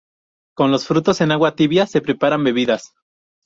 [0.57, 2.91] Con los frutos en agua tibia se preparan bebidas.